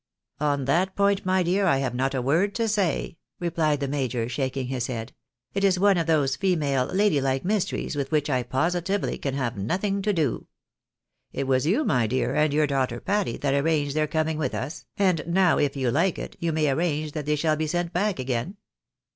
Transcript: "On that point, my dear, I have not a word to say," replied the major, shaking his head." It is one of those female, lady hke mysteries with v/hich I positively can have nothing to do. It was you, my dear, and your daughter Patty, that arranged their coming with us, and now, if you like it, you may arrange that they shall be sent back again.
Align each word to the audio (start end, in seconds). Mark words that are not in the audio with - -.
"On 0.51 0.65
that 0.65 0.95
point, 0.95 1.27
my 1.27 1.43
dear, 1.43 1.67
I 1.67 1.77
have 1.77 1.93
not 1.93 2.15
a 2.15 2.23
word 2.23 2.55
to 2.55 2.67
say," 2.67 3.19
replied 3.39 3.81
the 3.81 3.87
major, 3.87 4.27
shaking 4.27 4.65
his 4.65 4.87
head." 4.87 5.13
It 5.53 5.63
is 5.63 5.77
one 5.77 5.95
of 5.97 6.07
those 6.07 6.35
female, 6.35 6.85
lady 6.87 7.17
hke 7.21 7.43
mysteries 7.43 7.95
with 7.95 8.09
v/hich 8.09 8.27
I 8.27 8.41
positively 8.41 9.19
can 9.19 9.35
have 9.35 9.59
nothing 9.59 10.01
to 10.01 10.11
do. 10.11 10.47
It 11.31 11.45
was 11.45 11.67
you, 11.67 11.83
my 11.85 12.07
dear, 12.07 12.33
and 12.33 12.51
your 12.51 12.65
daughter 12.65 12.99
Patty, 12.99 13.37
that 13.37 13.53
arranged 13.53 13.95
their 13.95 14.07
coming 14.07 14.39
with 14.39 14.55
us, 14.55 14.85
and 14.97 15.21
now, 15.27 15.59
if 15.59 15.75
you 15.75 15.91
like 15.91 16.17
it, 16.17 16.35
you 16.39 16.51
may 16.51 16.71
arrange 16.71 17.11
that 17.11 17.27
they 17.27 17.35
shall 17.35 17.55
be 17.55 17.67
sent 17.67 17.93
back 17.93 18.17
again. 18.17 18.57